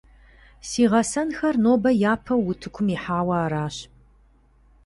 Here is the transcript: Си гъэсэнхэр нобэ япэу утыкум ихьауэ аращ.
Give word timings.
Си 0.69 0.83
гъэсэнхэр 0.91 1.55
нобэ 1.63 1.91
япэу 2.11 2.41
утыкум 2.49 2.87
ихьауэ 2.95 3.35
аращ. 3.45 3.75